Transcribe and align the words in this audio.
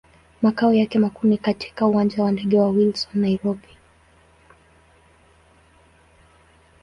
Makao 0.41 0.73
yake 0.73 0.99
makuu 0.99 1.27
ni 1.27 1.37
katika 1.37 1.87
Uwanja 1.87 2.23
wa 2.23 2.31
ndege 2.31 2.59
wa 2.59 2.69
Wilson, 2.69 3.11
Nairobi. 3.21 3.67